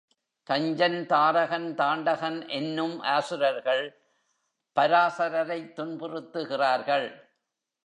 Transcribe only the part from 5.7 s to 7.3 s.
துன்புறுத்துகிறார்கள்.